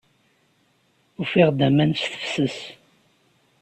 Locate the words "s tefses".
2.01-2.57